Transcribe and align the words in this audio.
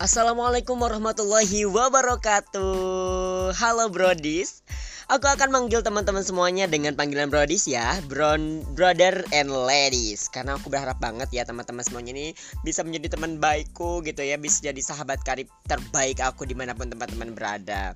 Assalamualaikum 0.00 0.80
warahmatullahi 0.80 1.68
wabarakatuh. 1.68 3.52
Halo 3.52 3.92
Brodis. 3.92 4.64
Aku 5.12 5.28
akan 5.28 5.52
manggil 5.52 5.84
teman-teman 5.84 6.24
semuanya 6.24 6.64
dengan 6.64 6.96
panggilan 6.96 7.28
Brodis 7.28 7.68
ya. 7.68 8.00
Bron, 8.08 8.64
Brother 8.72 9.20
and 9.36 9.52
Ladies. 9.52 10.32
Karena 10.32 10.56
aku 10.56 10.72
berharap 10.72 10.96
banget 11.04 11.28
ya 11.36 11.44
teman-teman 11.44 11.84
semuanya 11.84 12.16
ini 12.16 12.32
Bisa 12.64 12.80
menjadi 12.80 13.12
teman 13.12 13.44
baikku 13.44 14.00
gitu 14.00 14.24
ya. 14.24 14.40
Bisa 14.40 14.72
jadi 14.72 14.80
sahabat 14.80 15.20
karib 15.20 15.52
terbaik 15.68 16.24
aku 16.24 16.48
di 16.48 16.56
mana 16.56 16.72
pun 16.72 16.88
teman-teman 16.88 17.36
berada. 17.36 17.92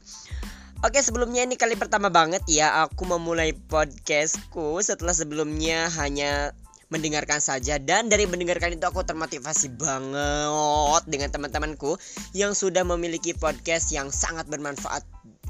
Oke 0.85 1.01
sebelumnya 1.01 1.49
ini 1.49 1.57
kali 1.57 1.73
pertama 1.73 2.13
banget 2.13 2.45
ya 2.45 2.85
Aku 2.85 3.09
memulai 3.09 3.57
podcastku. 3.57 4.77
Setelah 4.85 5.17
sebelumnya 5.17 5.89
hanya 5.97 6.53
mendengarkan 6.93 7.41
saja 7.41 7.81
dan 7.81 8.13
dari 8.13 8.29
mendengarkan 8.29 8.77
itu 8.77 8.85
aku 8.85 9.05
termotivasi 9.05 9.77
banget 9.77 11.03
dengan 11.09 11.29
teman-temanku 11.33 11.97
yang 12.37 12.53
sudah 12.53 12.83
memiliki 12.85 13.33
podcast 13.37 13.93
yang 13.93 14.09
sangat 14.13 14.49
bermanfaat 14.49 15.05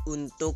untuk 0.05 0.55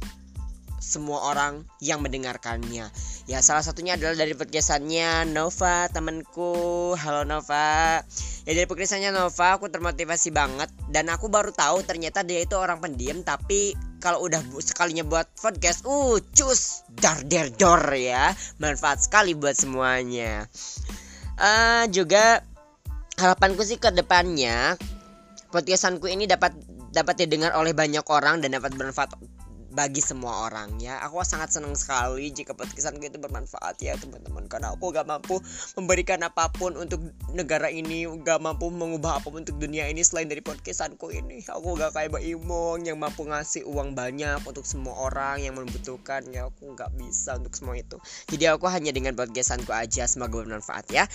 semua 0.79 1.35
orang 1.35 1.67
yang 1.83 2.01
mendengarkannya. 2.01 2.89
Ya 3.29 3.39
salah 3.45 3.61
satunya 3.61 3.99
adalah 3.99 4.17
dari 4.17 4.33
podcastannya 4.33 5.29
Nova 5.29 5.91
temanku. 5.91 6.95
Halo 6.97 7.27
Nova. 7.27 8.01
Ya 8.49 8.53
dari 8.57 8.65
podcastnya 8.65 9.13
Nova 9.13 9.61
aku 9.61 9.69
termotivasi 9.69 10.33
banget 10.33 10.73
dan 10.89 11.13
aku 11.13 11.29
baru 11.29 11.53
tahu 11.53 11.85
ternyata 11.85 12.25
dia 12.25 12.41
itu 12.41 12.57
orang 12.57 12.81
pendiam 12.81 13.21
tapi 13.21 13.77
kalau 13.99 14.25
udah 14.27 14.41
sekalinya 14.63 15.03
buat 15.03 15.27
podcast, 15.39 15.87
uh 15.87 16.19
cus 16.35 16.87
dar 16.99 17.23
der 17.27 17.51
dor 17.55 17.83
ya, 17.95 18.35
manfaat 18.63 19.03
sekali 19.03 19.35
buat 19.35 19.55
semuanya. 19.55 20.47
Uh, 21.39 21.87
juga 21.91 22.43
harapanku 23.19 23.63
sih 23.63 23.79
ke 23.79 23.91
depannya 23.95 24.79
podcastanku 25.51 26.07
ini 26.07 26.29
dapat 26.29 26.55
dapat 26.93 27.25
didengar 27.25 27.53
oleh 27.57 27.73
banyak 27.73 28.05
orang 28.09 28.41
dan 28.41 28.57
dapat 28.57 28.73
bermanfaat 28.77 29.17
bagi 29.79 30.03
semua 30.03 30.51
orang 30.51 30.75
ya. 30.83 30.99
Aku 31.07 31.23
sangat 31.23 31.55
senang 31.55 31.79
sekali 31.79 32.35
jika 32.35 32.51
podcastan 32.51 32.99
itu 32.99 33.15
bermanfaat 33.15 33.79
ya 33.79 33.95
teman-teman. 33.95 34.51
Karena 34.51 34.75
aku 34.75 34.91
gak 34.91 35.07
mampu 35.07 35.39
memberikan 35.79 36.19
apa 36.27 36.51
pun 36.51 36.75
untuk 36.75 36.99
negara 37.31 37.71
ini 37.71 38.03
gak 38.27 38.43
mampu 38.43 38.75
mengubah 38.75 39.23
apa 39.23 39.31
pun 39.31 39.47
untuk 39.47 39.55
dunia 39.63 39.87
ini 39.87 40.03
selain 40.03 40.27
dari 40.27 40.43
podcastku 40.43 41.15
ini. 41.15 41.47
Aku 41.47 41.79
gak 41.79 41.95
kayak 41.95 42.11
Mbak 42.11 42.25
Imong 42.27 42.91
yang 42.91 42.99
mampu 42.99 43.23
ngasih 43.23 43.63
uang 43.71 43.95
banyak 43.95 44.43
untuk 44.43 44.67
semua 44.67 44.99
orang 44.99 45.47
yang 45.47 45.55
membutuhkan 45.55 46.27
ya. 46.35 46.51
Aku 46.51 46.75
gak 46.75 46.91
bisa 46.99 47.39
untuk 47.39 47.55
semua 47.55 47.79
itu. 47.79 48.03
Jadi 48.35 48.51
aku 48.51 48.67
hanya 48.67 48.91
dengan 48.91 49.15
podcastku 49.15 49.71
aja 49.71 50.11
semoga 50.11 50.43
bermanfaat 50.43 50.91
ya. 50.91 51.07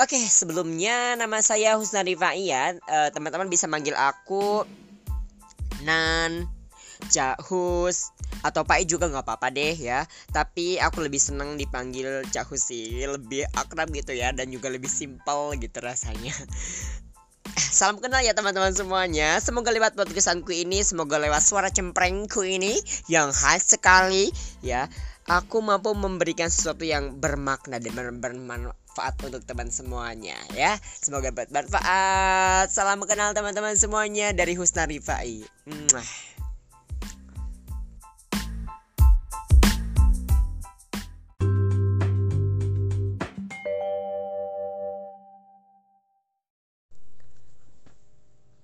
Oke, 0.00 0.16
sebelumnya 0.16 1.12
nama 1.20 1.44
saya 1.44 1.76
Husna 1.76 2.00
Rifai. 2.00 2.48
Uh, 2.88 3.12
teman-teman 3.12 3.52
bisa 3.52 3.68
manggil 3.68 3.92
aku 3.92 4.64
Nan 5.84 6.57
Cak 7.06 7.46
Hus 7.46 8.10
atau 8.42 8.62
Pak 8.62 8.86
juga 8.86 9.06
nggak 9.10 9.24
apa-apa 9.24 9.54
deh 9.54 9.74
ya. 9.78 10.04
Tapi 10.34 10.82
aku 10.82 11.06
lebih 11.06 11.22
seneng 11.22 11.54
dipanggil 11.54 12.26
Cak 12.30 12.50
Hus 12.50 12.70
sih. 12.70 13.06
Lebih 13.06 13.46
akrab 13.54 13.90
gitu 13.94 14.14
ya. 14.14 14.34
Dan 14.34 14.50
juga 14.50 14.68
lebih 14.70 14.90
simpel 14.90 15.54
gitu 15.58 15.78
rasanya. 15.78 16.34
Salam 17.56 17.98
kenal 17.98 18.20
ya 18.22 18.36
teman-teman 18.36 18.70
semuanya. 18.74 19.40
Semoga 19.40 19.72
lewat 19.72 19.96
podcastku 19.96 20.52
ini 20.52 20.84
Semoga 20.84 21.16
lewat 21.16 21.40
suara 21.40 21.72
cemprengku 21.72 22.44
ini 22.44 22.76
Yang 23.08 23.40
khas 23.40 23.62
sekali 23.76 24.30
ya. 24.60 24.86
Aku 25.28 25.60
mampu 25.60 25.92
memberikan 25.92 26.48
sesuatu 26.48 26.88
yang 26.88 27.20
bermakna 27.20 27.76
dan 27.76 27.92
bermanfaat 28.16 29.20
untuk 29.20 29.44
teman 29.44 29.68
semuanya 29.68 30.40
ya. 30.56 30.80
Semoga 30.80 31.28
bermanfaat. 31.36 32.72
Salam 32.72 33.04
kenal 33.04 33.36
teman-teman 33.36 33.76
semuanya 33.76 34.32
Dari 34.32 34.56
Husna 34.56 34.88
Rifai. 34.88 35.44
Mwah. 35.68 36.37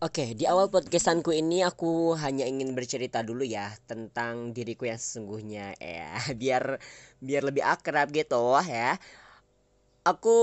Oke, 0.05 0.37
di 0.37 0.45
awal 0.45 0.69
podcastanku 0.69 1.33
ini 1.33 1.65
aku 1.65 2.13
hanya 2.21 2.45
ingin 2.45 2.77
bercerita 2.77 3.25
dulu 3.25 3.41
ya 3.41 3.73
tentang 3.89 4.53
diriku 4.53 4.85
yang 4.85 5.01
sesungguhnya 5.01 5.81
ya, 5.81 6.21
biar 6.41 6.77
biar 7.25 7.43
lebih 7.49 7.65
akrab 7.65 8.13
gitu 8.13 8.53
ya. 8.69 9.01
Aku 10.05 10.37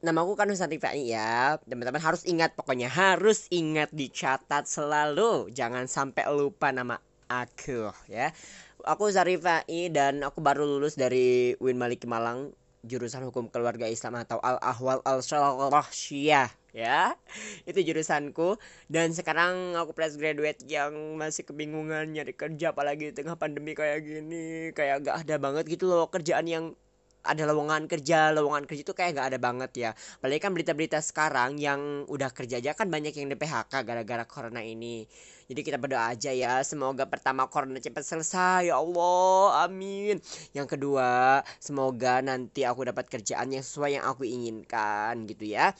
namaku 0.00 0.32
kan 0.32 0.48
Nusanti 0.48 0.80
Fai 0.80 1.12
ya. 1.12 1.60
Teman-teman 1.68 2.00
harus 2.00 2.24
ingat 2.24 2.56
pokoknya 2.56 2.88
harus 2.88 3.52
ingat 3.52 3.92
dicatat 3.92 4.64
selalu. 4.64 5.52
Jangan 5.52 5.84
sampai 5.92 6.24
lupa 6.32 6.72
nama 6.72 6.96
aku 7.28 7.92
ya. 8.08 8.32
Aku 8.80 9.12
Zarifai 9.12 9.92
dan 9.92 10.24
aku 10.24 10.40
baru 10.40 10.64
lulus 10.64 10.96
dari 10.96 11.52
Win 11.60 11.76
Malik 11.76 12.08
Malang 12.08 12.56
jurusan 12.80 13.28
hukum 13.28 13.52
keluarga 13.52 13.84
Islam 13.92 14.16
atau 14.24 14.40
Al 14.40 14.56
Ahwal 14.64 15.04
Al 15.04 15.20
Syarahiyah 15.20 16.61
ya 16.72 17.14
itu 17.68 17.78
jurusanku. 17.84 18.56
Dan 18.88 19.12
sekarang 19.12 19.76
aku 19.76 19.92
fresh 19.92 20.16
graduate 20.16 20.64
yang 20.66 20.92
masih 21.20 21.44
kebingungan 21.46 22.10
nyari 22.10 22.32
kerja 22.32 22.72
apalagi 22.72 23.12
di 23.12 23.14
tengah 23.14 23.36
pandemi 23.36 23.76
kayak 23.76 24.02
gini. 24.02 24.72
Kayak 24.72 25.06
gak 25.06 25.16
ada 25.28 25.36
banget 25.38 25.64
gitu 25.68 25.86
loh 25.88 26.08
kerjaan 26.08 26.48
yang 26.48 26.64
ada 27.22 27.46
lowongan 27.46 27.86
kerja. 27.86 28.34
Lowongan 28.34 28.66
kerja 28.66 28.82
itu 28.82 28.94
kayak 28.96 29.20
gak 29.20 29.28
ada 29.36 29.38
banget 29.38 29.70
ya. 29.78 29.90
Apalagi 30.18 30.40
kan 30.42 30.52
berita-berita 30.56 30.98
sekarang 31.04 31.60
yang 31.60 32.08
udah 32.10 32.32
kerja 32.34 32.58
aja 32.58 32.74
kan 32.74 32.90
banyak 32.90 33.14
yang 33.14 33.30
di 33.30 33.36
PHK 33.38 33.72
gara-gara 33.86 34.24
corona 34.26 34.64
ini. 34.64 35.06
Jadi 35.52 35.60
kita 35.68 35.76
berdoa 35.76 36.16
aja 36.16 36.32
ya 36.32 36.64
semoga 36.64 37.04
pertama 37.04 37.44
corona 37.46 37.76
cepat 37.76 38.02
selesai. 38.08 38.72
Ya 38.72 38.80
Allah 38.80 39.68
amin. 39.68 40.18
Yang 40.56 40.78
kedua 40.78 41.42
semoga 41.60 42.24
nanti 42.24 42.64
aku 42.64 42.88
dapat 42.88 43.06
kerjaan 43.12 43.52
yang 43.52 43.60
sesuai 43.60 44.00
yang 44.00 44.04
aku 44.08 44.24
inginkan 44.24 45.28
gitu 45.28 45.52
ya 45.52 45.76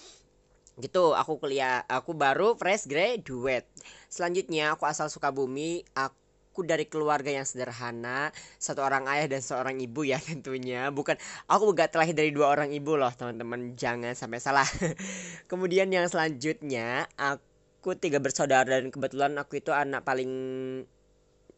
gitu 0.80 1.12
aku 1.12 1.36
kuliah 1.36 1.84
aku 1.84 2.16
baru 2.16 2.56
fresh 2.56 2.88
graduate. 2.88 3.68
Selanjutnya 4.08 4.72
aku 4.72 4.88
asal 4.88 5.12
Sukabumi 5.12 5.84
aku 5.92 6.64
dari 6.64 6.84
keluarga 6.84 7.32
yang 7.32 7.48
sederhana 7.48 8.28
satu 8.60 8.84
orang 8.84 9.08
ayah 9.08 9.24
dan 9.28 9.40
seorang 9.44 9.76
ibu 9.80 10.04
ya 10.04 10.20
tentunya. 10.28 10.88
Bukan 10.88 11.16
aku 11.48 11.72
gak 11.76 11.92
terlahir 11.92 12.16
dari 12.16 12.30
dua 12.32 12.52
orang 12.52 12.72
ibu 12.72 12.96
loh 12.96 13.12
teman-teman 13.12 13.76
jangan 13.76 14.16
sampai 14.16 14.40
salah. 14.40 14.68
Kemudian 15.50 15.92
yang 15.92 16.08
selanjutnya 16.08 17.08
aku 17.20 17.96
tiga 17.98 18.22
bersaudara 18.22 18.80
dan 18.80 18.88
kebetulan 18.88 19.36
aku 19.36 19.60
itu 19.60 19.74
anak 19.74 20.06
paling 20.06 20.30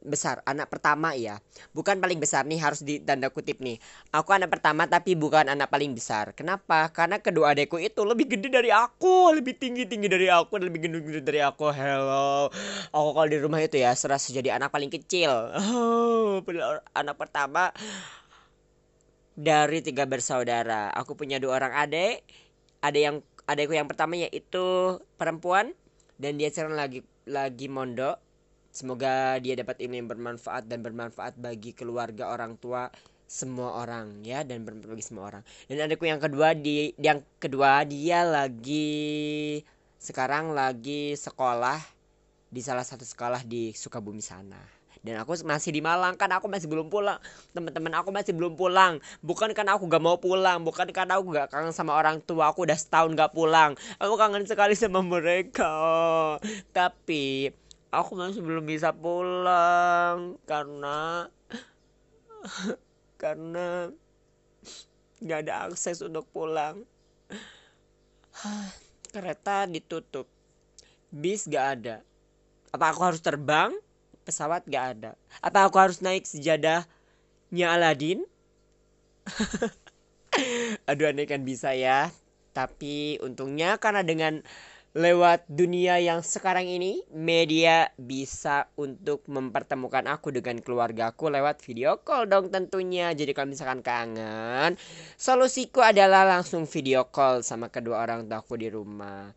besar 0.05 0.45
anak 0.45 0.69
pertama 0.69 1.17
ya. 1.17 1.41
Bukan 1.73 1.99
paling 1.99 2.21
besar 2.21 2.45
nih 2.45 2.61
harus 2.61 2.85
di 2.85 3.01
tanda 3.01 3.33
kutip 3.33 3.59
nih. 3.59 3.81
Aku 4.13 4.31
anak 4.37 4.53
pertama 4.53 4.85
tapi 4.85 5.17
bukan 5.17 5.49
anak 5.49 5.73
paling 5.73 5.97
besar. 5.97 6.37
Kenapa? 6.37 6.93
Karena 6.93 7.19
kedua 7.19 7.57
adekku 7.57 7.81
itu 7.81 8.05
lebih 8.05 8.29
gede 8.37 8.53
dari 8.53 8.71
aku 8.71 9.33
lebih 9.33 9.57
tinggi 9.57 9.89
tinggi 9.89 10.07
dari 10.07 10.29
aku 10.29 10.61
lebih 10.61 10.87
gede 10.87 10.99
gede 11.01 11.21
dari 11.25 11.41
aku. 11.41 11.73
Hello. 11.73 12.53
Aku 12.93 13.11
kalau 13.17 13.29
di 13.29 13.41
rumah 13.41 13.59
itu 13.65 13.81
ya 13.81 13.97
serasa 13.97 14.31
jadi 14.31 14.61
anak 14.61 14.71
paling 14.71 14.93
kecil. 14.93 15.33
Oh, 15.75 16.45
anak 16.95 17.17
pertama 17.17 17.73
dari 19.35 19.81
tiga 19.81 20.05
bersaudara. 20.07 20.93
Aku 20.95 21.19
punya 21.19 21.41
dua 21.43 21.59
orang 21.59 21.75
adik 21.75 22.23
ada 22.85 22.99
yang 23.01 23.17
adekku 23.49 23.73
yang 23.73 23.89
pertama 23.89 24.21
yaitu 24.21 24.99
perempuan 25.17 25.73
dan 26.21 26.37
dia 26.37 26.53
sekarang 26.53 26.77
lagi 26.77 27.01
lagi 27.25 27.73
mondok 27.73 28.21
Semoga 28.75 29.39
dia 29.39 29.55
dapat 29.55 29.79
ilmu 29.79 29.95
yang 30.03 30.11
bermanfaat 30.11 30.67
dan 30.67 30.83
bermanfaat 30.83 31.39
bagi 31.39 31.71
keluarga 31.79 32.35
orang 32.35 32.59
tua 32.59 32.91
semua 33.31 33.79
orang 33.79 34.27
ya 34.27 34.43
dan 34.43 34.67
bermanfaat 34.67 34.99
bagi 34.99 35.07
semua 35.07 35.31
orang. 35.31 35.43
Dan 35.71 35.87
adikku 35.87 36.11
yang 36.11 36.19
kedua 36.19 36.59
di 36.59 36.91
yang 36.99 37.23
kedua 37.39 37.87
dia 37.87 38.27
lagi 38.27 39.63
sekarang 40.03 40.59
lagi 40.59 41.15
sekolah 41.15 41.79
di 42.51 42.61
salah 42.67 42.83
satu 42.83 43.07
sekolah 43.07 43.47
di 43.47 43.71
Sukabumi 43.71 44.19
sana. 44.19 44.59
Dan 45.05 45.23
aku 45.23 45.39
masih 45.47 45.71
di 45.71 45.79
Malang 45.79 46.19
kan 46.19 46.33
aku 46.33 46.49
masih 46.49 46.65
belum 46.65 46.89
pulang 46.89 47.21
Teman-teman 47.53 47.93
aku 48.01 48.09
masih 48.09 48.33
belum 48.33 48.57
pulang 48.57 49.05
Bukan 49.21 49.53
karena 49.53 49.77
aku 49.77 49.85
gak 49.85 50.01
mau 50.01 50.17
pulang 50.17 50.65
Bukan 50.65 50.89
karena 50.97 51.21
aku 51.21 51.29
gak 51.29 51.53
kangen 51.53 51.77
sama 51.77 51.93
orang 51.93 52.25
tua 52.25 52.49
Aku 52.49 52.65
udah 52.65 52.73
setahun 52.73 53.13
gak 53.13 53.37
pulang 53.37 53.77
Aku 54.01 54.17
kangen 54.17 54.49
sekali 54.49 54.73
sama 54.73 55.05
mereka 55.05 55.69
Tapi 56.73 57.53
aku 58.01 58.19
masih 58.19 58.43
belum 58.43 58.65
bisa 58.67 58.91
pulang 58.91 60.39
karena 60.49 61.31
karena 63.23 63.91
nggak 65.23 65.39
ada 65.47 65.71
akses 65.71 66.03
untuk 66.03 66.27
pulang. 66.35 66.83
Kereta 69.15 69.71
ditutup 69.71 70.27
bis 71.15 71.47
gak 71.47 71.67
ada. 71.79 72.03
Apa 72.75 72.91
aku 72.91 73.01
harus 73.07 73.23
terbang? 73.23 73.71
Pesawat 74.27 74.67
gak 74.67 74.99
ada. 74.99 75.15
Apa 75.39 75.71
aku 75.71 75.79
harus 75.79 76.03
naik 76.03 76.27
sejadahnya 76.27 77.67
Aladin 77.71 78.27
aduh 80.91 81.15
aneh 81.15 81.31
kan 81.31 81.47
bisa 81.47 81.73
ya. 81.73 82.11
Tapi 82.55 83.19
untungnya 83.23 83.79
karena 83.79 84.03
dengan 84.03 84.43
lewat 84.95 85.51
dunia 85.51 85.99
yang 85.99 86.23
sekarang 86.23 86.71
ini 86.71 87.03
media 87.11 87.91
bisa 87.99 88.71
untuk 88.79 89.27
mempertemukan 89.27 90.07
aku 90.07 90.31
dengan 90.31 90.63
keluargaku 90.63 91.35
lewat 91.35 91.59
video 91.67 91.99
call 92.07 92.31
dong 92.31 92.55
tentunya. 92.55 93.11
Jadi 93.11 93.35
kalau 93.35 93.51
misalkan 93.51 93.83
kangen 93.83 94.79
solusiku 95.19 95.83
adalah 95.83 96.23
langsung 96.23 96.71
video 96.71 97.11
call 97.11 97.43
sama 97.43 97.75
kedua 97.75 98.07
orang 98.07 98.31
tuaku 98.31 98.55
di 98.55 98.71
rumah. 98.71 99.35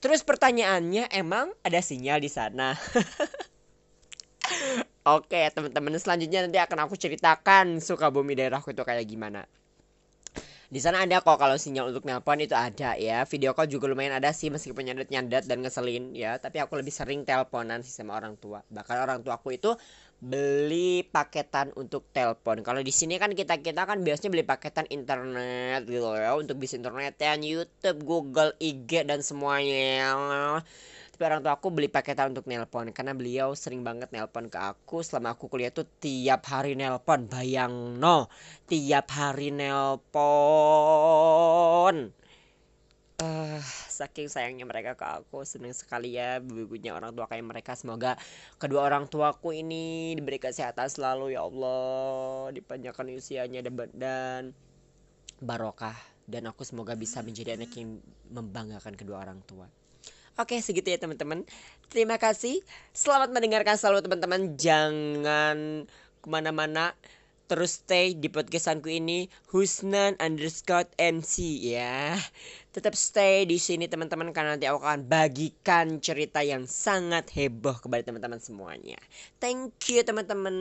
Terus 0.00 0.24
pertanyaannya 0.24 1.12
emang 1.12 1.52
ada 1.60 1.84
sinyal 1.84 2.24
di 2.24 2.32
sana? 2.32 2.72
Oke 5.20 5.52
teman-teman 5.52 6.00
selanjutnya 6.00 6.48
nanti 6.48 6.56
akan 6.56 6.88
aku 6.88 6.96
ceritakan 6.96 7.84
suka 7.84 8.08
bumi 8.08 8.32
daerahku 8.32 8.72
itu 8.72 8.80
kayak 8.88 9.04
gimana 9.04 9.44
di 10.68 10.80
sana 10.84 11.00
ada 11.08 11.24
kok 11.24 11.40
kalau 11.40 11.56
sinyal 11.56 11.88
untuk 11.88 12.04
nelpon 12.04 12.44
itu 12.44 12.52
ada 12.52 12.92
ya. 13.00 13.24
Video 13.24 13.56
call 13.56 13.72
juga 13.72 13.88
lumayan 13.88 14.20
ada 14.20 14.36
sih 14.36 14.52
meskipun 14.52 14.84
nyandat 14.84 15.48
dan 15.48 15.64
ngeselin 15.64 16.12
ya. 16.12 16.36
Tapi 16.36 16.60
aku 16.60 16.76
lebih 16.76 16.92
sering 16.92 17.24
teleponan 17.24 17.80
sih 17.80 17.92
sama 17.96 18.20
orang 18.20 18.36
tua. 18.36 18.60
Bahkan 18.68 18.96
orang 19.00 19.24
tua 19.24 19.40
aku 19.40 19.56
itu 19.56 19.72
beli 20.20 21.08
paketan 21.08 21.72
untuk 21.72 22.04
telepon. 22.12 22.60
Kalau 22.60 22.84
di 22.84 22.92
sini 22.92 23.16
kan 23.16 23.32
kita 23.32 23.64
kita 23.64 23.88
kan 23.88 24.04
biasanya 24.04 24.28
beli 24.28 24.44
paketan 24.44 24.84
internet 24.92 25.88
gitu 25.88 26.04
ya. 26.12 26.36
Untuk 26.36 26.60
bisa 26.60 26.76
internet 26.76 27.16
dan 27.16 27.40
YouTube 27.40 28.04
Google 28.04 28.52
IG 28.60 29.08
dan 29.08 29.24
semuanya 29.24 30.60
tapi 31.18 31.34
orang 31.34 31.42
tua 31.42 31.58
aku 31.58 31.74
beli 31.74 31.90
paketan 31.90 32.30
untuk 32.30 32.46
nelpon 32.46 32.94
karena 32.94 33.10
beliau 33.10 33.50
sering 33.50 33.82
banget 33.82 34.14
nelpon 34.14 34.46
ke 34.46 34.54
aku. 34.54 35.02
Selama 35.02 35.34
aku 35.34 35.50
kuliah 35.50 35.74
tuh 35.74 35.82
tiap 35.82 36.46
hari 36.46 36.78
nelpon 36.78 37.26
bayang 37.26 37.98
no 37.98 38.30
tiap 38.70 39.10
hari 39.10 39.50
nelpon. 39.50 40.14
Uh, 43.18 43.58
saking 43.90 44.30
sayangnya 44.30 44.62
mereka 44.62 44.94
ke 44.94 45.02
aku 45.02 45.42
seneng 45.42 45.74
sekali 45.74 46.14
ya 46.14 46.38
punya 46.38 46.94
orang 46.94 47.10
tua 47.10 47.26
kayak 47.26 47.50
mereka. 47.50 47.74
Semoga 47.74 48.14
kedua 48.62 48.86
orang 48.86 49.10
tuaku 49.10 49.58
ini 49.58 50.14
diberi 50.14 50.38
kesehatan 50.38 50.86
selalu 50.86 51.34
ya 51.34 51.42
Allah. 51.42 52.54
Dipanjangkan 52.54 53.10
usianya 53.18 53.66
dan, 53.66 53.74
dan 53.90 54.54
barokah. 55.42 55.98
Dan 56.30 56.46
aku 56.46 56.62
semoga 56.62 56.94
bisa 56.94 57.26
menjadi 57.26 57.58
anak 57.58 57.74
yang 57.74 57.98
membanggakan 58.30 58.94
kedua 58.94 59.26
orang 59.26 59.42
tua 59.42 59.66
Oke 60.38 60.62
segitu 60.62 60.86
ya 60.94 61.02
teman-teman. 61.02 61.42
Terima 61.90 62.14
kasih. 62.14 62.62
Selamat 62.94 63.34
mendengarkan 63.34 63.74
selalu 63.74 64.06
teman-teman. 64.06 64.54
Jangan 64.54 65.82
ke 66.22 66.28
mana-mana. 66.30 66.94
Terus 67.50 67.82
stay 67.82 68.14
di 68.14 68.30
podcastku 68.30 68.86
ini 68.86 69.26
Husnan 69.50 70.14
underscore 70.22 70.86
MC 70.94 71.42
ya. 71.74 72.14
Tetap 72.70 72.94
stay 72.94 73.50
di 73.50 73.58
sini 73.58 73.90
teman-teman 73.90 74.30
Karena 74.30 74.54
nanti 74.54 74.70
aku 74.70 74.78
akan 74.78 75.10
bagikan 75.10 75.98
cerita 75.98 76.38
yang 76.46 76.70
sangat 76.70 77.34
heboh 77.34 77.74
kepada 77.82 78.06
teman-teman 78.06 78.38
semuanya. 78.38 79.02
Thank 79.42 79.90
you 79.90 80.06
teman-teman 80.06 80.54